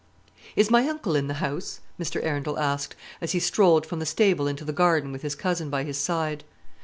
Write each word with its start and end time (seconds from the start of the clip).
"Is 0.55 0.71
my 0.71 0.87
uncle 0.87 1.15
in 1.15 1.27
the 1.27 1.35
house?" 1.35 1.79
Mr. 1.99 2.23
Arundel 2.23 2.57
asked, 2.57 2.95
as 3.21 3.33
he 3.33 3.39
strolled 3.39 3.85
from 3.85 3.99
the 3.99 4.05
stable 4.07 4.47
into 4.47 4.65
the 4.65 4.73
garden 4.73 5.11
with 5.11 5.21
his 5.21 5.35
cousin 5.35 5.69
by 5.69 5.83
his 5.83 5.99
side. 5.99 6.43